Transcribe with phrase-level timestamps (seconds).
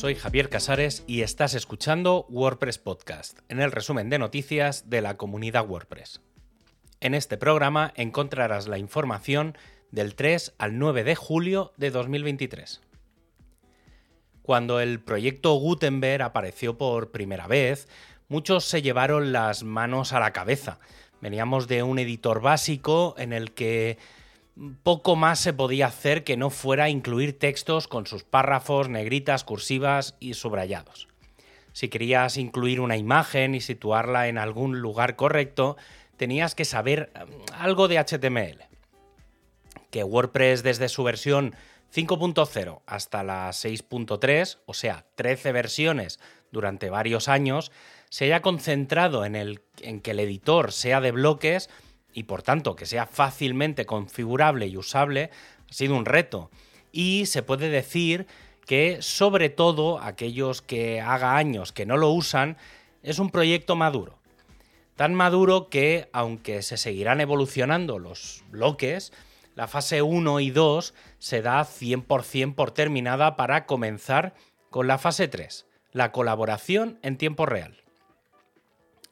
[0.00, 5.18] soy Javier Casares y estás escuchando WordPress Podcast, en el resumen de noticias de la
[5.18, 6.22] comunidad WordPress.
[7.00, 9.58] En este programa encontrarás la información
[9.90, 12.80] del 3 al 9 de julio de 2023.
[14.40, 17.86] Cuando el proyecto Gutenberg apareció por primera vez,
[18.28, 20.78] muchos se llevaron las manos a la cabeza.
[21.20, 23.98] Veníamos de un editor básico en el que
[24.82, 30.16] poco más se podía hacer que no fuera incluir textos con sus párrafos, negritas, cursivas
[30.20, 31.08] y subrayados.
[31.72, 35.76] Si querías incluir una imagen y situarla en algún lugar correcto,
[36.16, 38.66] tenías que saber mm, algo de HTML.
[39.90, 41.54] Que WordPress desde su versión
[41.94, 46.20] 5.0 hasta la 6.3, o sea, 13 versiones
[46.52, 47.72] durante varios años,
[48.10, 51.70] se haya concentrado en, el, en que el editor sea de bloques
[52.12, 55.30] y por tanto que sea fácilmente configurable y usable,
[55.68, 56.50] ha sido un reto.
[56.92, 58.26] Y se puede decir
[58.66, 62.56] que sobre todo aquellos que haga años que no lo usan,
[63.02, 64.18] es un proyecto maduro.
[64.96, 69.12] Tan maduro que, aunque se seguirán evolucionando los bloques,
[69.54, 74.34] la fase 1 y 2 se da 100% por terminada para comenzar
[74.68, 77.79] con la fase 3, la colaboración en tiempo real.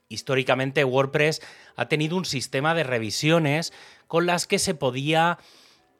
[0.09, 1.43] Históricamente WordPress
[1.77, 3.73] ha tenido un sistema de revisiones
[4.07, 5.39] con las que se podía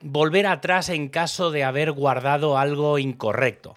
[0.01, 3.77] volver atrás en caso de haber guardado algo incorrecto.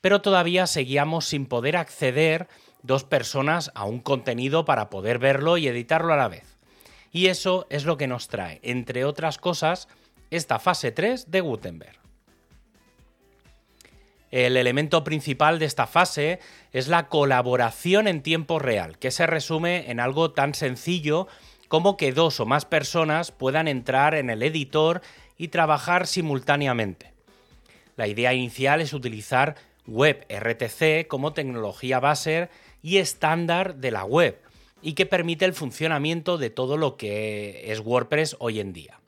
[0.00, 2.48] Pero todavía seguíamos sin poder acceder
[2.82, 6.56] dos personas a un contenido para poder verlo y editarlo a la vez.
[7.12, 9.88] Y eso es lo que nos trae, entre otras cosas,
[10.30, 12.01] esta fase 3 de Gutenberg.
[14.32, 16.40] El elemento principal de esta fase
[16.72, 21.28] es la colaboración en tiempo real, que se resume en algo tan sencillo
[21.68, 25.02] como que dos o más personas puedan entrar en el editor
[25.36, 27.12] y trabajar simultáneamente.
[27.96, 32.48] La idea inicial es utilizar WebRTC como tecnología base
[32.82, 34.40] y estándar de la web
[34.80, 38.98] y que permite el funcionamiento de todo lo que es WordPress hoy en día.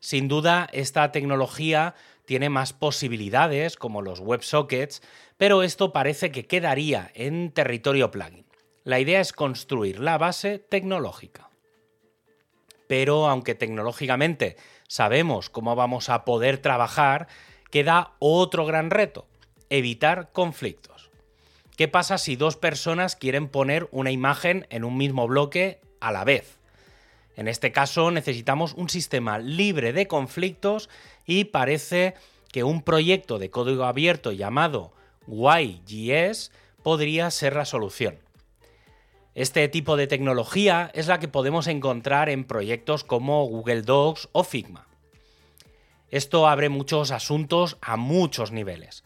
[0.00, 1.94] Sin duda, esta tecnología
[2.28, 5.00] tiene más posibilidades como los WebSockets,
[5.38, 8.44] pero esto parece que quedaría en territorio plugin.
[8.84, 11.48] La idea es construir la base tecnológica.
[12.86, 17.28] Pero aunque tecnológicamente sabemos cómo vamos a poder trabajar,
[17.70, 19.26] queda otro gran reto,
[19.70, 21.10] evitar conflictos.
[21.78, 26.24] ¿Qué pasa si dos personas quieren poner una imagen en un mismo bloque a la
[26.24, 26.57] vez?
[27.38, 30.90] En este caso necesitamos un sistema libre de conflictos
[31.24, 32.14] y parece
[32.50, 34.92] que un proyecto de código abierto llamado
[35.28, 36.50] YGS
[36.82, 38.18] podría ser la solución.
[39.36, 44.42] Este tipo de tecnología es la que podemos encontrar en proyectos como Google Docs o
[44.42, 44.88] Figma.
[46.10, 49.04] Esto abre muchos asuntos a muchos niveles.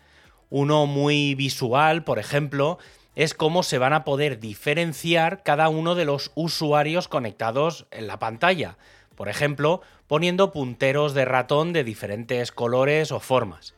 [0.48, 2.78] Uno muy visual, por ejemplo,
[3.14, 8.18] es cómo se van a poder diferenciar cada uno de los usuarios conectados en la
[8.18, 8.76] pantalla.
[9.14, 13.74] Por ejemplo, poniendo punteros de ratón de diferentes colores o formas.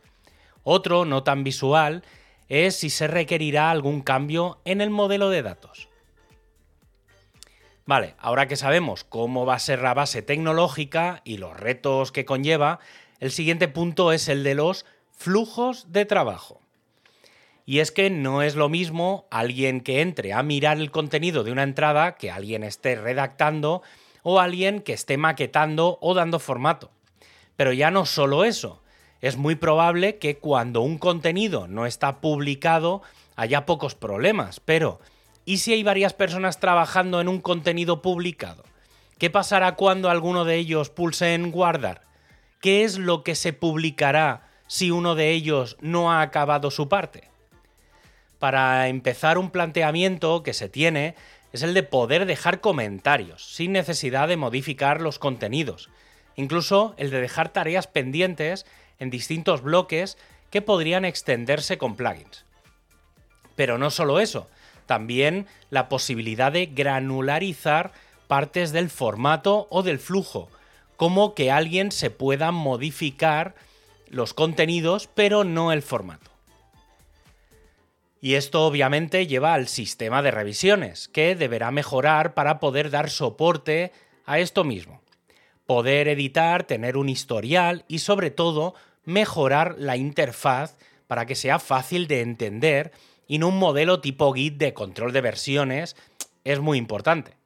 [0.63, 2.03] Otro, no tan visual,
[2.47, 5.89] es si se requerirá algún cambio en el modelo de datos.
[7.85, 12.25] Vale, ahora que sabemos cómo va a ser la base tecnológica y los retos que
[12.25, 12.79] conlleva,
[13.19, 16.64] el siguiente punto es el de los flujos de trabajo.
[17.65, 21.51] Y es que no es lo mismo alguien que entre a mirar el contenido de
[21.51, 23.81] una entrada que alguien esté redactando
[24.21, 26.91] o alguien que esté maquetando o dando formato.
[27.55, 28.83] Pero ya no solo eso,
[29.21, 33.01] es muy probable que cuando un contenido no está publicado
[33.35, 34.99] haya pocos problemas, pero
[35.45, 38.63] ¿y si hay varias personas trabajando en un contenido publicado?
[39.17, 42.01] ¿Qué pasará cuando alguno de ellos pulse en guardar?
[42.61, 47.34] ¿Qué es lo que se publicará si uno de ellos no ha acabado su parte?
[48.39, 51.15] Para empezar un planteamiento que se tiene
[51.53, 55.89] es el de poder dejar comentarios sin necesidad de modificar los contenidos,
[56.35, 58.65] incluso el de dejar tareas pendientes
[58.99, 60.17] en distintos bloques
[60.49, 62.45] que podrían extenderse con plugins.
[63.55, 64.47] Pero no solo eso,
[64.85, 67.93] también la posibilidad de granularizar
[68.27, 70.49] partes del formato o del flujo,
[70.97, 73.55] como que alguien se pueda modificar
[74.09, 76.34] los contenidos pero no el formato.
[78.25, 83.91] Y esto obviamente lleva al sistema de revisiones, que deberá mejorar para poder dar soporte
[84.25, 85.03] a esto mismo.
[85.67, 88.73] Poder editar, tener un historial y sobre todo
[89.03, 90.75] mejorar la interfaz
[91.05, 92.93] para que sea fácil de entender
[93.27, 95.95] y no un modelo tipo Git de control de versiones
[96.43, 97.37] es muy importante.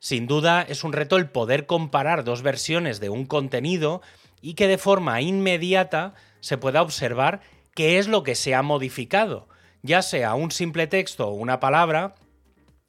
[0.00, 4.02] Sin duda es un reto el poder comparar dos versiones de un contenido
[4.42, 7.42] y que de forma inmediata se pueda observar
[7.76, 9.46] qué es lo que se ha modificado
[9.82, 12.14] ya sea un simple texto o una palabra,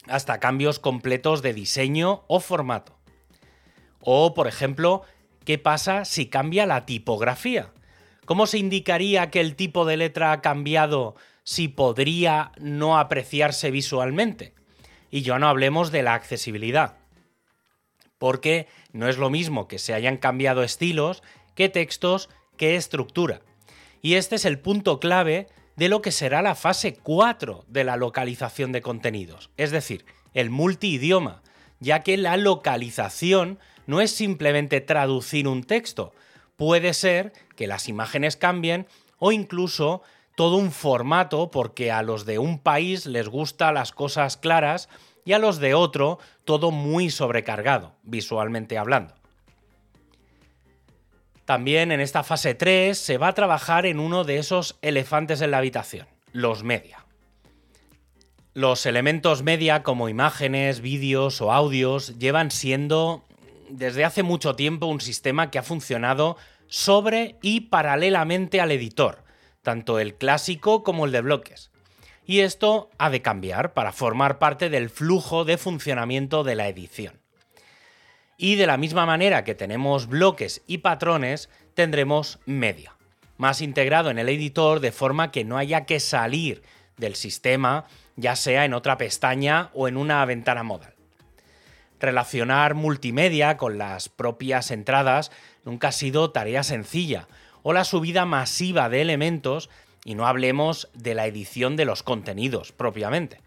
[0.08, 2.98] hasta cambios completos de diseño o formato.
[4.02, 5.04] O, por ejemplo,
[5.46, 7.72] ¿qué pasa si cambia la tipografía?
[8.26, 14.54] ¿Cómo se indicaría que el tipo de letra ha cambiado si podría no apreciarse visualmente?
[15.10, 16.98] Y ya no hablemos de la accesibilidad.
[18.18, 21.24] Porque no es lo mismo que se hayan cambiado estilos
[21.56, 23.42] que textos que estructura.
[24.02, 25.48] Y este es el punto clave
[25.82, 30.06] de lo que será la fase 4 de la localización de contenidos, es decir,
[30.36, 31.42] el multiidioma,
[31.80, 33.58] ya que la localización
[33.88, 36.14] no es simplemente traducir un texto,
[36.56, 38.86] puede ser que las imágenes cambien
[39.18, 40.04] o incluso
[40.36, 44.88] todo un formato porque a los de un país les gustan las cosas claras
[45.26, 49.16] y a los de otro todo muy sobrecargado, visualmente hablando.
[51.52, 55.52] También en esta fase 3 se va a trabajar en uno de esos elefantes en
[55.52, 57.06] la habitación, los media.
[58.54, 63.26] Los elementos media como imágenes, vídeos o audios llevan siendo
[63.68, 66.38] desde hace mucho tiempo un sistema que ha funcionado
[66.68, 69.26] sobre y paralelamente al editor,
[69.62, 71.70] tanto el clásico como el de bloques.
[72.26, 77.21] Y esto ha de cambiar para formar parte del flujo de funcionamiento de la edición.
[78.44, 82.96] Y de la misma manera que tenemos bloques y patrones, tendremos media,
[83.38, 86.64] más integrado en el editor de forma que no haya que salir
[86.98, 87.86] del sistema,
[88.16, 90.96] ya sea en otra pestaña o en una ventana modal.
[92.00, 95.32] Relacionar multimedia con las propias entradas
[95.64, 97.28] nunca ha sido tarea sencilla,
[97.62, 99.70] o la subida masiva de elementos,
[100.04, 103.40] y no hablemos de la edición de los contenidos propiamente.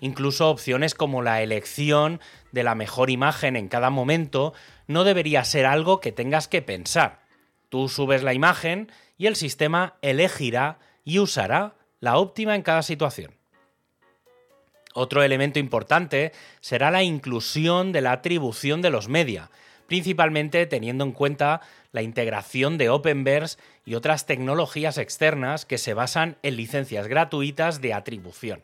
[0.00, 2.20] Incluso opciones como la elección
[2.52, 4.54] de la mejor imagen en cada momento
[4.86, 7.20] no debería ser algo que tengas que pensar.
[7.68, 13.34] Tú subes la imagen y el sistema elegirá y usará la óptima en cada situación.
[14.94, 19.50] Otro elemento importante será la inclusión de la atribución de los media,
[19.86, 21.60] principalmente teniendo en cuenta
[21.92, 27.94] la integración de Openverse y otras tecnologías externas que se basan en licencias gratuitas de
[27.94, 28.62] atribución.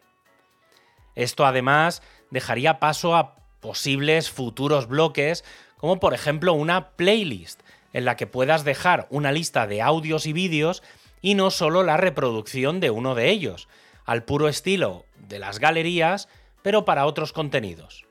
[1.14, 5.44] Esto además dejaría paso a posibles futuros bloques,
[5.76, 7.62] como por ejemplo una playlist,
[7.93, 10.82] en la que puedas dejar una lista de audios y vídeos
[11.22, 13.69] y no solo la reproducción de uno de ellos,
[14.05, 16.28] al puro estilo de las galerías,
[16.62, 18.05] pero para otros contenidos.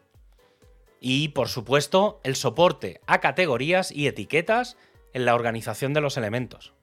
[0.99, 4.77] Y, por supuesto, el soporte a categorías y etiquetas
[5.13, 6.73] en la organización de los elementos.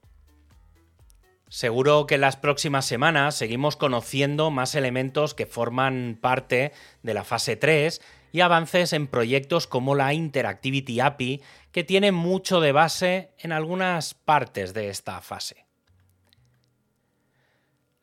[1.51, 6.71] Seguro que en las próximas semanas seguimos conociendo más elementos que forman parte
[7.03, 8.01] de la fase 3
[8.31, 11.43] y avances en proyectos como la Interactivity API,
[11.73, 15.67] que tiene mucho de base en algunas partes de esta fase.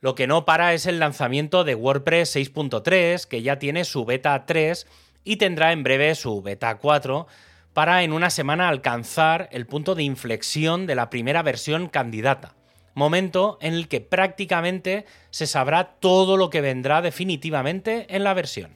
[0.01, 4.45] Lo que no para es el lanzamiento de WordPress 6.3, que ya tiene su beta
[4.45, 4.85] 3
[5.23, 7.27] y tendrá en breve su beta 4,
[7.71, 12.56] para en una semana alcanzar el punto de inflexión de la primera versión candidata
[12.97, 18.75] momento en el que prácticamente se sabrá todo lo que vendrá definitivamente en la versión.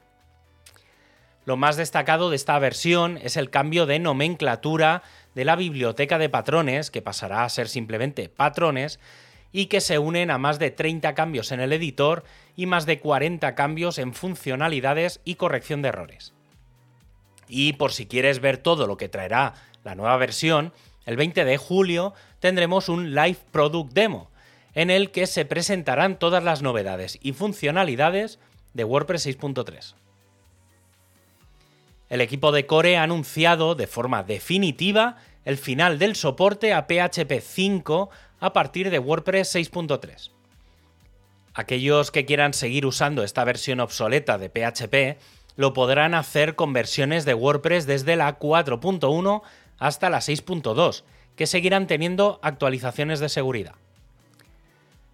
[1.44, 5.02] Lo más destacado de esta versión es el cambio de nomenclatura
[5.34, 9.00] de la biblioteca de patrones, que pasará a ser simplemente patrones,
[9.51, 12.24] y que se unen a más de 30 cambios en el editor
[12.56, 16.34] y más de 40 cambios en funcionalidades y corrección de errores.
[17.48, 20.74] Y por si quieres ver todo lo que traerá la nueva versión,
[21.05, 24.29] el 20 de julio tendremos un Live Product Demo,
[24.74, 28.39] en el que se presentarán todas las novedades y funcionalidades
[28.74, 29.96] de WordPress 6.3.
[32.10, 37.39] El equipo de Core ha anunciado de forma definitiva el final del soporte a PHP
[37.41, 40.31] 5 a partir de WordPress 6.3.
[41.53, 45.20] Aquellos que quieran seguir usando esta versión obsoleta de PHP
[45.58, 49.41] lo podrán hacer con versiones de WordPress desde la 4.1
[49.82, 51.04] hasta la 6.2,
[51.36, 53.74] que seguirán teniendo actualizaciones de seguridad.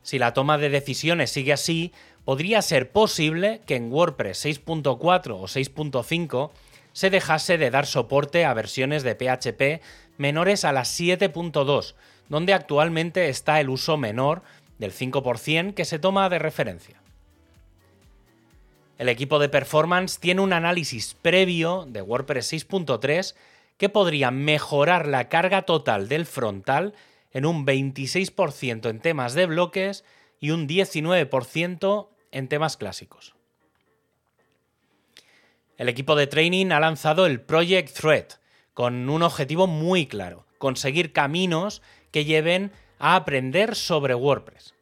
[0.04, 1.94] Si la toma de decisiones sigue así,
[2.26, 6.52] podría ser posible que en WordPress 6.4 o 6.5
[6.92, 9.82] se dejase de dar soporte a versiones de PHP
[10.18, 11.96] menores a la 7.2,
[12.28, 14.44] donde actualmente está el uso menor
[14.80, 17.02] del 5% que se toma de referencia.
[18.98, 23.34] El equipo de performance tiene un análisis previo de WordPress 6.3
[23.77, 26.93] que podría mejorar la carga total del frontal
[27.31, 30.03] en un 26% en temas de bloques
[30.39, 33.36] y un 19% en temas clásicos.
[35.77, 38.25] El equipo de training ha lanzado el Project Thread
[38.74, 41.81] con un objetivo muy claro, conseguir caminos
[42.12, 44.76] que lleven a aprender sobre WordPress.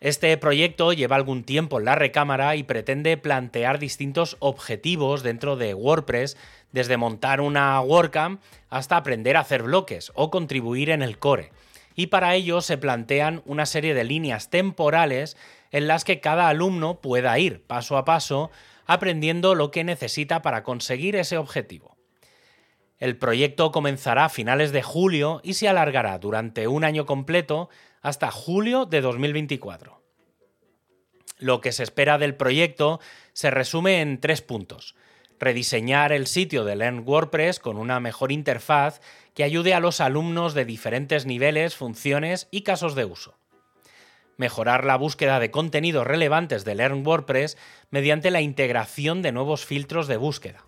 [0.00, 5.74] Este proyecto lleva algún tiempo en la recámara y pretende plantear distintos objetivos dentro de
[5.74, 6.36] WordPress,
[6.70, 8.40] desde montar una WordCamp
[8.70, 11.50] hasta aprender a hacer bloques o contribuir en el core.
[11.96, 15.36] Y para ello se plantean una serie de líneas temporales
[15.72, 18.52] en las que cada alumno pueda ir paso a paso
[18.86, 21.97] aprendiendo lo que necesita para conseguir ese objetivo.
[22.98, 27.68] El proyecto comenzará a finales de julio y se alargará durante un año completo
[28.02, 30.02] hasta julio de 2024.
[31.38, 32.98] Lo que se espera del proyecto
[33.32, 34.96] se resume en tres puntos.
[35.38, 39.00] Rediseñar el sitio de Learn WordPress con una mejor interfaz
[39.34, 43.38] que ayude a los alumnos de diferentes niveles, funciones y casos de uso.
[44.36, 47.56] Mejorar la búsqueda de contenidos relevantes de Learn WordPress
[47.90, 50.67] mediante la integración de nuevos filtros de búsqueda.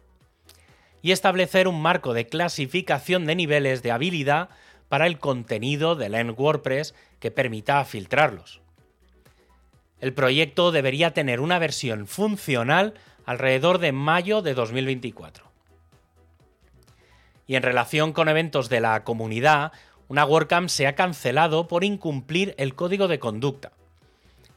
[1.02, 4.50] Y establecer un marco de clasificación de niveles de habilidad
[4.88, 8.60] para el contenido de Learn WordPress que permita filtrarlos.
[10.00, 15.50] El proyecto debería tener una versión funcional alrededor de mayo de 2024.
[17.46, 19.72] Y en relación con eventos de la comunidad,
[20.08, 23.72] una WordCamp se ha cancelado por incumplir el código de conducta.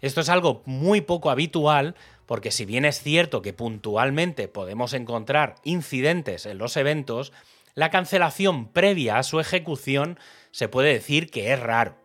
[0.03, 1.95] Esto es algo muy poco habitual
[2.25, 7.31] porque si bien es cierto que puntualmente podemos encontrar incidentes en los eventos,
[7.73, 10.19] la cancelación previa a su ejecución
[10.51, 11.95] se puede decir que es raro.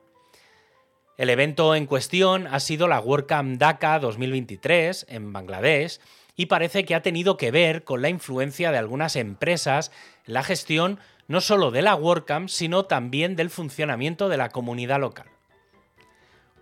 [1.16, 5.98] El evento en cuestión ha sido la WordCamp Dhaka 2023 en Bangladesh
[6.36, 9.90] y parece que ha tenido que ver con la influencia de algunas empresas
[10.24, 15.00] en la gestión no solo de la WordCamp, sino también del funcionamiento de la comunidad
[15.00, 15.26] local.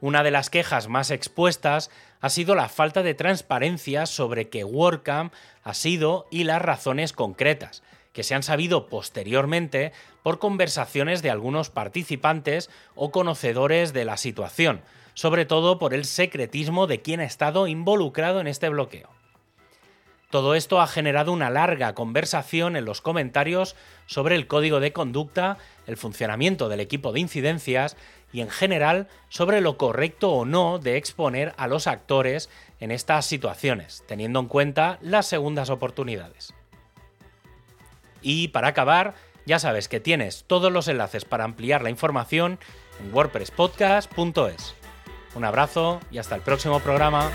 [0.07, 5.35] Una de las quejas más expuestas ha sido la falta de transparencia sobre qué WordCamp
[5.65, 7.83] ha sido y las razones concretas,
[8.13, 9.91] que se han sabido posteriormente
[10.23, 14.81] por conversaciones de algunos participantes o conocedores de la situación,
[15.15, 19.11] sobre todo por el secretismo de quien ha estado involucrado en este bloqueo.
[20.31, 25.57] Todo esto ha generado una larga conversación en los comentarios sobre el código de conducta,
[25.87, 27.97] el funcionamiento del equipo de incidencias
[28.33, 33.26] y en general sobre lo correcto o no de exponer a los actores en estas
[33.26, 36.52] situaciones, teniendo en cuenta las segundas oportunidades.
[38.23, 39.14] Y para acabar,
[39.47, 42.59] ya sabes que tienes todos los enlaces para ampliar la información
[43.00, 44.75] en wordpresspodcast.es.
[45.35, 47.30] Un abrazo y hasta el próximo programa.